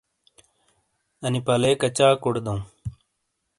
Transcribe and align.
انی 1.25 1.39
پَلے 1.45 1.71
کَچاکوڑے 1.81 2.41
دَوں؟ 2.45 2.59